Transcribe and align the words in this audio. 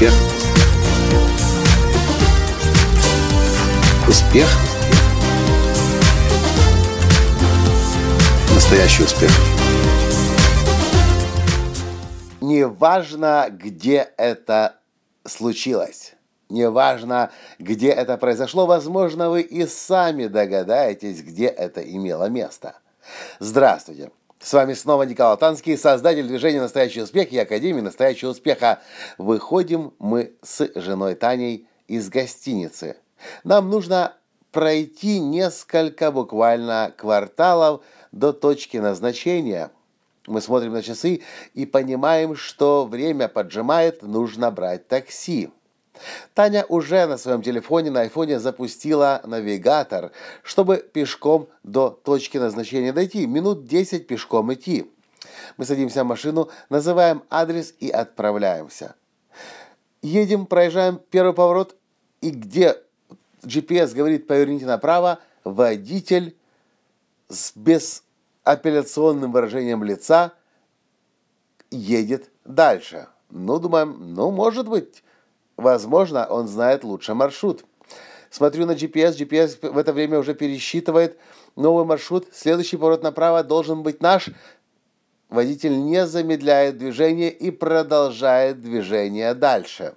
Успех. 0.00 0.14
Успех. 4.08 4.48
Настоящий 8.54 9.02
успех. 9.02 9.30
Неважно, 12.40 13.48
где 13.50 14.10
это 14.16 14.76
случилось. 15.26 16.14
Неважно, 16.48 17.30
где 17.58 17.90
это 17.90 18.16
произошло, 18.16 18.64
возможно, 18.64 19.28
вы 19.28 19.42
и 19.42 19.66
сами 19.66 20.28
догадаетесь, 20.28 21.22
где 21.22 21.44
это 21.44 21.82
имело 21.82 22.30
место. 22.30 22.76
Здравствуйте! 23.38 24.10
С 24.42 24.54
вами 24.54 24.72
снова 24.72 25.02
Николай 25.02 25.36
Танский, 25.36 25.76
создатель 25.76 26.26
движения 26.26 26.62
«Настоящий 26.62 27.02
успех» 27.02 27.30
и 27.30 27.38
Академии 27.38 27.82
«Настоящего 27.82 28.30
успеха». 28.30 28.80
Выходим 29.18 29.92
мы 29.98 30.32
с 30.42 30.66
женой 30.76 31.14
Таней 31.14 31.68
из 31.88 32.08
гостиницы. 32.08 32.96
Нам 33.44 33.68
нужно 33.68 34.14
пройти 34.50 35.20
несколько 35.20 36.10
буквально 36.10 36.94
кварталов 36.96 37.82
до 38.12 38.32
точки 38.32 38.78
назначения. 38.78 39.70
Мы 40.26 40.40
смотрим 40.40 40.72
на 40.72 40.82
часы 40.82 41.20
и 41.52 41.66
понимаем, 41.66 42.34
что 42.34 42.86
время 42.86 43.28
поджимает, 43.28 44.02
нужно 44.02 44.50
брать 44.50 44.88
такси. 44.88 45.50
Таня 46.34 46.64
уже 46.68 47.06
на 47.06 47.18
своем 47.18 47.42
телефоне, 47.42 47.90
на 47.90 48.02
айфоне 48.02 48.38
запустила 48.38 49.20
навигатор, 49.24 50.12
чтобы 50.42 50.78
пешком 50.78 51.48
до 51.62 51.90
точки 51.90 52.38
назначения 52.38 52.92
дойти. 52.92 53.26
Минут 53.26 53.66
10 53.66 54.06
пешком 54.06 54.52
идти. 54.52 54.90
Мы 55.56 55.64
садимся 55.64 56.04
в 56.04 56.06
машину, 56.06 56.50
называем 56.68 57.22
адрес 57.30 57.74
и 57.80 57.90
отправляемся. 57.90 58.94
Едем, 60.02 60.46
проезжаем 60.46 61.00
первый 61.10 61.34
поворот, 61.34 61.76
и 62.20 62.30
где 62.30 62.76
GPS 63.42 63.94
говорит 63.94 64.26
«поверните 64.26 64.66
направо», 64.66 65.18
водитель 65.44 66.36
с 67.28 67.52
безапелляционным 67.54 69.32
выражением 69.32 69.84
лица 69.84 70.32
едет 71.70 72.30
дальше. 72.44 73.08
Ну, 73.30 73.58
думаем, 73.58 74.14
ну, 74.14 74.30
может 74.30 74.68
быть, 74.68 75.02
Возможно, 75.60 76.26
он 76.26 76.48
знает 76.48 76.84
лучше 76.84 77.12
маршрут. 77.12 77.66
Смотрю 78.30 78.64
на 78.64 78.72
GPS, 78.72 79.14
GPS 79.14 79.70
в 79.70 79.76
это 79.76 79.92
время 79.92 80.18
уже 80.18 80.32
пересчитывает 80.32 81.18
новый 81.54 81.84
маршрут. 81.84 82.28
Следующий 82.32 82.78
поворот 82.78 83.02
направо 83.02 83.44
должен 83.44 83.82
быть 83.82 84.00
наш. 84.00 84.30
Водитель 85.28 85.78
не 85.78 86.06
замедляет 86.06 86.78
движение 86.78 87.30
и 87.30 87.50
продолжает 87.50 88.62
движение 88.62 89.34
дальше. 89.34 89.94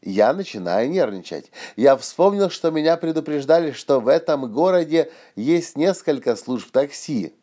Я 0.00 0.32
начинаю 0.32 0.88
нервничать. 0.88 1.52
Я 1.76 1.98
вспомнил, 1.98 2.48
что 2.48 2.70
меня 2.70 2.96
предупреждали, 2.96 3.72
что 3.72 4.00
в 4.00 4.08
этом 4.08 4.50
городе 4.50 5.12
есть 5.36 5.76
несколько 5.76 6.34
служб 6.36 6.70
такси. 6.70 7.34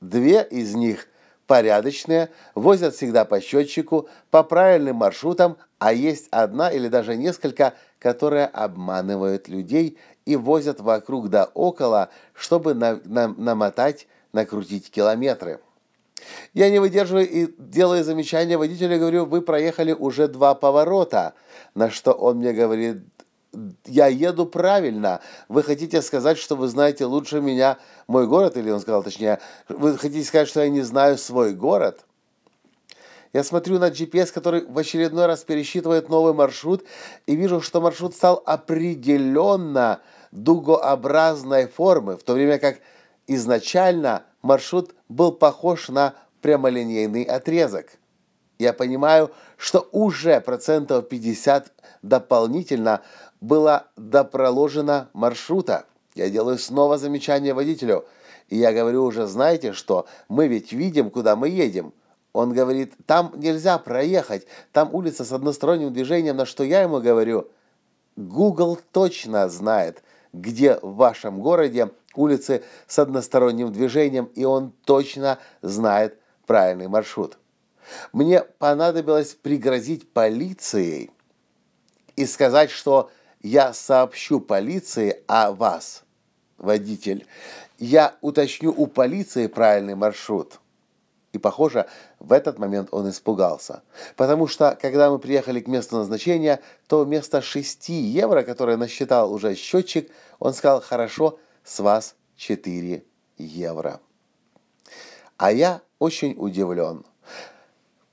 Две 0.00 0.46
из 0.48 0.76
них 0.76 1.08
порядочные, 1.50 2.30
возят 2.54 2.94
всегда 2.94 3.24
по 3.24 3.40
счетчику, 3.40 4.08
по 4.30 4.44
правильным 4.44 4.94
маршрутам, 4.94 5.56
а 5.80 5.92
есть 5.92 6.28
одна 6.30 6.70
или 6.70 6.86
даже 6.86 7.16
несколько, 7.16 7.74
которые 7.98 8.46
обманывают 8.46 9.48
людей 9.48 9.98
и 10.26 10.36
возят 10.36 10.78
вокруг 10.78 11.28
да 11.28 11.50
около, 11.54 12.10
чтобы 12.34 12.74
на, 12.74 13.00
на, 13.04 13.26
намотать, 13.26 14.06
накрутить 14.32 14.92
километры. 14.92 15.58
Я 16.54 16.70
не 16.70 16.78
выдерживаю 16.78 17.28
и 17.28 17.52
делаю 17.58 18.04
замечание 18.04 18.56
водителю, 18.56 19.00
говорю, 19.00 19.24
вы 19.24 19.42
проехали 19.42 19.90
уже 19.90 20.28
два 20.28 20.54
поворота, 20.54 21.34
на 21.74 21.90
что 21.90 22.12
он 22.12 22.36
мне 22.36 22.52
говорит, 22.52 22.98
я 23.86 24.06
еду 24.06 24.46
правильно. 24.46 25.20
Вы 25.48 25.62
хотите 25.62 26.02
сказать, 26.02 26.38
что 26.38 26.56
вы 26.56 26.68
знаете 26.68 27.04
лучше 27.04 27.40
меня 27.40 27.78
мой 28.06 28.26
город? 28.26 28.56
Или 28.56 28.70
он 28.70 28.80
сказал, 28.80 29.02
точнее, 29.02 29.40
вы 29.68 29.96
хотите 29.98 30.24
сказать, 30.24 30.48
что 30.48 30.62
я 30.62 30.68
не 30.68 30.82
знаю 30.82 31.18
свой 31.18 31.54
город? 31.54 32.04
Я 33.32 33.44
смотрю 33.44 33.78
на 33.78 33.90
GPS, 33.90 34.32
который 34.32 34.66
в 34.66 34.76
очередной 34.76 35.26
раз 35.26 35.44
пересчитывает 35.44 36.08
новый 36.08 36.32
маршрут, 36.32 36.84
и 37.26 37.36
вижу, 37.36 37.60
что 37.60 37.80
маршрут 37.80 38.14
стал 38.14 38.42
определенно 38.44 40.00
дугообразной 40.32 41.68
формы, 41.68 42.16
в 42.16 42.24
то 42.24 42.32
время 42.32 42.58
как 42.58 42.78
изначально 43.28 44.24
маршрут 44.42 44.94
был 45.08 45.30
похож 45.30 45.88
на 45.88 46.14
прямолинейный 46.42 47.22
отрезок. 47.22 47.86
Я 48.60 48.74
понимаю, 48.74 49.30
что 49.56 49.88
уже 49.90 50.38
процентов 50.42 51.08
50 51.08 51.72
дополнительно 52.02 53.00
было 53.40 53.86
допроложено 53.96 55.08
маршрута. 55.14 55.86
Я 56.14 56.28
делаю 56.28 56.58
снова 56.58 56.98
замечание 56.98 57.54
водителю. 57.54 58.04
И 58.50 58.58
я 58.58 58.74
говорю 58.74 59.04
уже, 59.04 59.26
знаете 59.26 59.72
что, 59.72 60.04
мы 60.28 60.46
ведь 60.46 60.74
видим, 60.74 61.08
куда 61.08 61.36
мы 61.36 61.48
едем. 61.48 61.94
Он 62.34 62.52
говорит, 62.52 62.92
там 63.06 63.32
нельзя 63.36 63.78
проехать, 63.78 64.46
там 64.72 64.94
улица 64.94 65.24
с 65.24 65.32
односторонним 65.32 65.90
движением, 65.90 66.36
на 66.36 66.44
что 66.44 66.62
я 66.62 66.82
ему 66.82 67.00
говорю, 67.00 67.48
Google 68.16 68.78
точно 68.92 69.48
знает, 69.48 70.02
где 70.34 70.78
в 70.82 70.96
вашем 70.96 71.40
городе 71.40 71.92
улицы 72.14 72.62
с 72.86 72.98
односторонним 72.98 73.72
движением, 73.72 74.26
и 74.34 74.44
он 74.44 74.74
точно 74.84 75.38
знает 75.62 76.18
правильный 76.46 76.88
маршрут. 76.88 77.39
Мне 78.12 78.42
понадобилось 78.42 79.34
пригрозить 79.34 80.12
полицией 80.12 81.10
и 82.16 82.26
сказать, 82.26 82.70
что 82.70 83.10
я 83.42 83.72
сообщу 83.72 84.40
полиции 84.40 85.22
о 85.26 85.52
вас, 85.52 86.02
водитель. 86.58 87.26
Я 87.78 88.16
уточню 88.20 88.72
у 88.76 88.86
полиции 88.86 89.46
правильный 89.46 89.94
маршрут. 89.94 90.60
И, 91.32 91.38
похоже, 91.38 91.86
в 92.18 92.32
этот 92.32 92.58
момент 92.58 92.88
он 92.90 93.08
испугался. 93.08 93.82
Потому 94.16 94.48
что, 94.48 94.76
когда 94.80 95.10
мы 95.10 95.18
приехали 95.18 95.60
к 95.60 95.68
месту 95.68 95.96
назначения, 95.96 96.60
то 96.88 97.04
вместо 97.04 97.40
6 97.40 97.88
евро, 97.88 98.42
которые 98.42 98.76
насчитал 98.76 99.32
уже 99.32 99.54
счетчик, 99.54 100.10
он 100.40 100.54
сказал, 100.54 100.80
хорошо, 100.80 101.38
с 101.62 101.78
вас 101.78 102.16
4 102.36 103.04
евро. 103.38 104.00
А 105.36 105.52
я 105.52 105.82
очень 105.98 106.34
удивлен. 106.36 107.04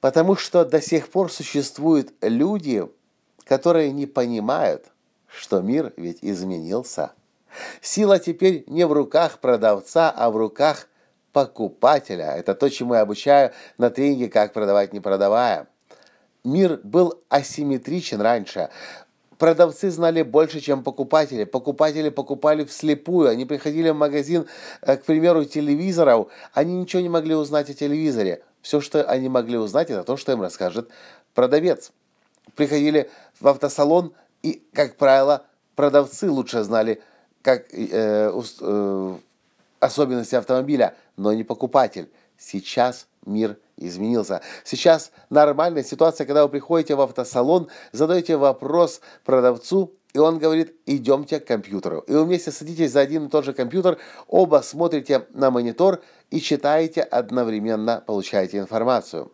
Потому 0.00 0.36
что 0.36 0.64
до 0.64 0.80
сих 0.80 1.10
пор 1.10 1.30
существуют 1.30 2.12
люди, 2.22 2.88
которые 3.44 3.92
не 3.92 4.06
понимают, 4.06 4.86
что 5.26 5.60
мир 5.60 5.92
ведь 5.96 6.18
изменился. 6.22 7.12
Сила 7.82 8.18
теперь 8.18 8.64
не 8.66 8.86
в 8.86 8.92
руках 8.92 9.38
продавца, 9.40 10.10
а 10.10 10.30
в 10.30 10.36
руках 10.36 10.88
покупателя. 11.32 12.34
Это 12.36 12.54
то, 12.54 12.68
чему 12.70 12.94
я 12.94 13.02
обучаю 13.02 13.52
на 13.78 13.90
тренинге 13.90 14.28
«Как 14.28 14.52
продавать, 14.52 14.92
не 14.92 15.00
продавая». 15.00 15.68
Мир 16.44 16.80
был 16.82 17.22
асимметричен 17.28 18.20
раньше. 18.20 18.70
Продавцы 19.36 19.90
знали 19.90 20.22
больше, 20.22 20.60
чем 20.60 20.82
покупатели. 20.82 21.44
Покупатели 21.44 22.08
покупали 22.08 22.64
вслепую. 22.64 23.28
Они 23.28 23.44
приходили 23.44 23.90
в 23.90 23.96
магазин, 23.96 24.46
э, 24.82 24.96
к 24.96 25.04
примеру, 25.04 25.44
телевизоров. 25.44 26.28
Они 26.52 26.74
ничего 26.74 27.02
не 27.02 27.08
могли 27.08 27.34
узнать 27.34 27.70
о 27.70 27.74
телевизоре. 27.74 28.42
Все, 28.62 28.80
что 28.80 29.02
они 29.04 29.28
могли 29.28 29.56
узнать, 29.56 29.90
это 29.90 30.04
то, 30.04 30.16
что 30.16 30.32
им 30.32 30.42
расскажет 30.42 30.90
продавец. 31.34 31.92
Приходили 32.56 33.10
в 33.40 33.48
автосалон, 33.48 34.12
и, 34.42 34.62
как 34.72 34.96
правило, 34.96 35.44
продавцы 35.76 36.30
лучше 36.30 36.62
знали 36.62 37.02
как, 37.42 37.72
э, 37.72 38.32
э, 38.60 39.18
особенности 39.78 40.34
автомобиля, 40.34 40.94
но 41.16 41.32
не 41.32 41.44
покупатель. 41.44 42.10
Сейчас 42.38 43.06
мир 43.24 43.58
изменился. 43.80 44.42
Сейчас 44.64 45.10
нормальная 45.30 45.82
ситуация, 45.82 46.26
когда 46.26 46.44
вы 46.44 46.48
приходите 46.48 46.94
в 46.94 47.00
автосалон, 47.00 47.68
задаете 47.92 48.36
вопрос 48.36 49.00
продавцу, 49.24 49.94
и 50.12 50.18
он 50.18 50.38
говорит, 50.38 50.74
идемте 50.86 51.40
к 51.40 51.46
компьютеру. 51.46 52.00
И 52.00 52.12
вы 52.12 52.24
вместе 52.24 52.50
садитесь 52.50 52.92
за 52.92 53.00
один 53.00 53.26
и 53.26 53.30
тот 53.30 53.44
же 53.44 53.52
компьютер, 53.52 53.98
оба 54.26 54.62
смотрите 54.64 55.26
на 55.34 55.50
монитор 55.50 56.00
и 56.30 56.40
читаете 56.40 57.02
одновременно, 57.02 58.02
получаете 58.06 58.58
информацию. 58.58 59.32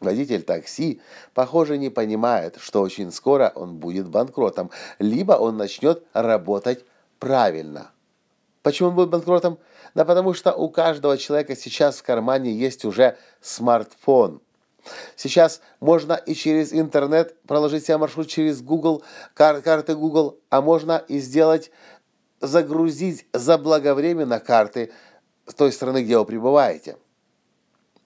Водитель 0.00 0.42
такси, 0.42 1.00
похоже, 1.32 1.78
не 1.78 1.88
понимает, 1.88 2.56
что 2.58 2.82
очень 2.82 3.12
скоро 3.12 3.52
он 3.54 3.76
будет 3.76 4.08
банкротом, 4.08 4.70
либо 4.98 5.32
он 5.32 5.56
начнет 5.56 6.04
работать 6.12 6.84
правильно. 7.18 7.93
Почему 8.64 8.88
он 8.88 8.94
будет 8.94 9.10
банкротом? 9.10 9.58
Да 9.94 10.06
потому 10.06 10.32
что 10.32 10.54
у 10.54 10.70
каждого 10.70 11.18
человека 11.18 11.54
сейчас 11.54 11.98
в 11.98 12.02
кармане 12.02 12.50
есть 12.50 12.86
уже 12.86 13.18
смартфон. 13.42 14.40
Сейчас 15.16 15.60
можно 15.80 16.14
и 16.14 16.34
через 16.34 16.72
интернет 16.72 17.36
проложить 17.42 17.84
себе 17.84 17.98
маршрут 17.98 18.28
через 18.28 18.62
Google, 18.62 19.02
кар 19.34 19.60
карты 19.60 19.94
Google, 19.94 20.38
а 20.48 20.62
можно 20.62 21.04
и 21.08 21.18
сделать, 21.18 21.70
загрузить 22.40 23.26
заблаговременно 23.34 24.40
карты 24.40 24.92
с 25.46 25.52
той 25.52 25.70
страны, 25.70 26.02
где 26.02 26.16
вы 26.16 26.24
пребываете. 26.24 26.96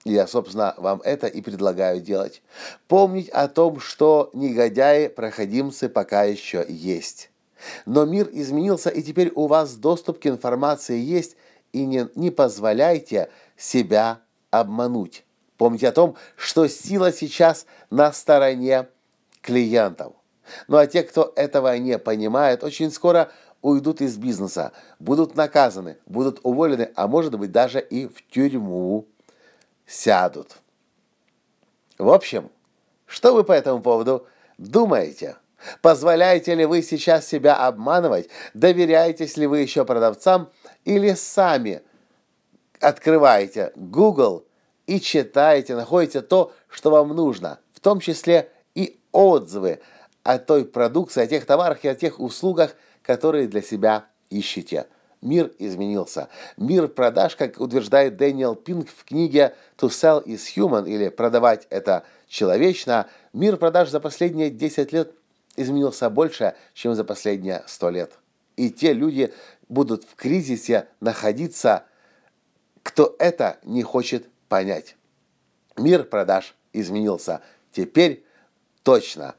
Я, 0.03 0.27
собственно, 0.27 0.73
вам 0.77 1.01
это 1.05 1.27
и 1.27 1.41
предлагаю 1.41 2.01
делать. 2.01 2.41
Помнить 2.89 3.29
о 3.29 3.47
том, 3.47 3.79
что 3.79 4.29
негодяи, 4.33 5.07
проходимцы 5.07 5.87
пока 5.87 6.23
еще 6.23 6.65
есть. 6.67 7.28
Но 7.85 8.05
мир 8.05 8.29
изменился, 8.31 8.89
и 8.89 9.01
теперь 9.01 9.31
у 9.35 9.47
вас 9.47 9.75
доступ 9.75 10.19
к 10.19 10.27
информации 10.27 10.99
есть, 10.99 11.35
и 11.73 11.85
не, 11.85 12.09
не 12.15 12.31
позволяйте 12.31 13.29
себя 13.57 14.19
обмануть. 14.51 15.23
Помните 15.57 15.87
о 15.89 15.91
том, 15.91 16.15
что 16.35 16.67
сила 16.67 17.11
сейчас 17.11 17.65
на 17.89 18.13
стороне 18.13 18.87
клиентов. 19.41 20.13
Ну 20.67 20.77
а 20.77 20.87
те, 20.87 21.03
кто 21.03 21.33
этого 21.35 21.77
не 21.77 21.99
понимает, 21.99 22.63
очень 22.63 22.91
скоро 22.91 23.31
уйдут 23.61 24.01
из 24.01 24.17
бизнеса, 24.17 24.71
будут 24.99 25.35
наказаны, 25.35 25.97
будут 26.05 26.39
уволены, 26.43 26.91
а 26.95 27.07
может 27.07 27.37
быть 27.37 27.51
даже 27.51 27.79
и 27.81 28.07
в 28.07 28.25
тюрьму 28.29 29.05
сядут. 29.85 30.57
В 31.97 32.09
общем, 32.09 32.49
что 33.05 33.33
вы 33.33 33.43
по 33.43 33.51
этому 33.51 33.81
поводу 33.81 34.25
думаете? 34.57 35.35
Позволяете 35.81 36.55
ли 36.55 36.65
вы 36.65 36.81
сейчас 36.81 37.27
себя 37.27 37.55
обманывать? 37.55 38.29
Доверяетесь 38.53 39.37
ли 39.37 39.47
вы 39.47 39.59
еще 39.59 39.85
продавцам? 39.85 40.49
Или 40.85 41.13
сами 41.13 41.81
открываете 42.79 43.71
Google 43.75 44.45
и 44.87 44.99
читаете, 44.99 45.75
находите 45.75 46.21
то, 46.21 46.53
что 46.69 46.91
вам 46.91 47.09
нужно, 47.09 47.59
в 47.73 47.79
том 47.79 47.99
числе 47.99 48.49
и 48.73 48.99
отзывы 49.11 49.79
о 50.23 50.39
той 50.39 50.65
продукции, 50.65 51.23
о 51.23 51.27
тех 51.27 51.45
товарах 51.45 51.83
и 51.83 51.87
о 51.87 51.95
тех 51.95 52.19
услугах, 52.19 52.75
которые 53.03 53.47
для 53.47 53.61
себя 53.61 54.05
ищете. 54.29 54.87
Мир 55.21 55.51
изменился. 55.59 56.29
Мир 56.55 56.87
продаж, 56.87 57.35
как 57.35 57.59
утверждает 57.59 58.15
Дэниел 58.15 58.55
Пинк 58.55 58.87
в 58.89 59.03
книге 59.03 59.53
«To 59.77 59.89
sell 59.89 60.23
is 60.23 60.41
human» 60.55 60.87
или 60.87 61.09
«Продавать– 61.09 61.67
это 61.69 62.03
человечно», 62.29 63.07
мир 63.33 63.57
продаж 63.57 63.89
за 63.89 63.99
последние 63.99 64.49
10 64.49 64.93
лет 64.93 65.13
изменился 65.59 66.09
больше, 66.09 66.55
чем 66.73 66.95
за 66.95 67.03
последние 67.03 67.63
100 67.67 67.89
лет. 67.89 68.13
И 68.55 68.69
те 68.69 68.93
люди 68.93 69.33
будут 69.67 70.03
в 70.03 70.15
кризисе 70.15 70.87
находиться, 70.99 71.85
кто 72.83 73.15
это 73.19 73.59
не 73.63 73.83
хочет 73.83 74.27
понять. 74.47 74.95
Мир 75.77 76.03
продаж 76.03 76.55
изменился. 76.73 77.41
Теперь 77.71 78.23
точно 78.83 79.35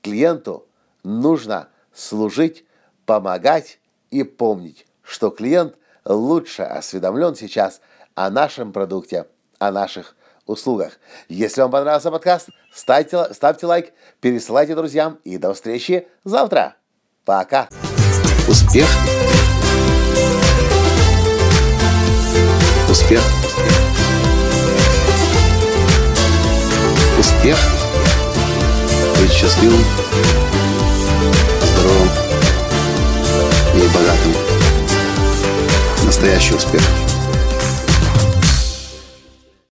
клиенту 0.00 0.66
нужно 1.02 1.68
служить, 1.92 2.64
помогать 3.04 3.80
и 4.10 4.22
помнить, 4.22 4.86
что 5.02 5.30
клиент 5.30 5.76
лучше 6.04 6.62
осведомлен 6.62 7.34
сейчас 7.34 7.80
о 8.14 8.30
нашем 8.30 8.72
продукте, 8.72 9.26
о 9.58 9.72
наших 9.72 10.16
услугах. 10.48 10.98
Если 11.28 11.60
вам 11.60 11.70
понравился 11.70 12.10
подкаст, 12.10 12.48
ставьте, 12.72 13.32
ставьте 13.32 13.66
лайк, 13.66 13.92
пересылайте 14.20 14.74
друзьям 14.74 15.20
и 15.22 15.38
до 15.38 15.54
встречи 15.54 16.08
завтра. 16.24 16.74
Пока. 17.24 17.68
Успех. 18.48 18.88
Успех. 22.90 23.22
Успех. 27.18 27.58
Быть 29.20 29.32
счастливым, 29.32 29.84
здоровым 31.62 32.08
и 33.74 33.94
богатым. 33.94 34.32
Настоящий 36.04 36.54
успех. 36.54 37.07